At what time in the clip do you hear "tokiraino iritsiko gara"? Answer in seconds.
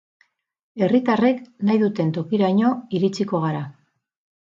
2.15-3.61